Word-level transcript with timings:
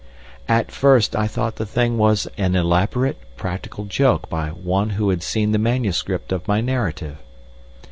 At 0.49 0.71
first 0.71 1.15
I 1.15 1.27
thought 1.27 1.57
the 1.57 1.63
thing 1.67 1.95
was 1.99 2.27
an 2.35 2.55
elaborate 2.55 3.19
practical 3.37 3.85
joke 3.85 4.27
by 4.31 4.47
some 4.49 4.65
one 4.65 4.89
who 4.97 5.11
had 5.11 5.21
seen 5.21 5.51
the 5.51 5.59
manuscript 5.59 6.31
of 6.31 6.47
my 6.47 6.59
narrative. 6.59 7.17